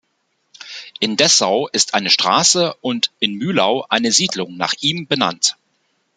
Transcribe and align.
In 0.99 1.15
Dessau 1.15 1.67
ist 1.67 1.93
eine 1.93 2.09
Straße 2.09 2.73
und 2.81 3.11
in 3.19 3.35
Mylau 3.35 3.85
eine 3.87 4.11
Siedlung 4.11 4.57
nach 4.57 4.73
ihm 4.79 5.05
benannt. 5.05 5.57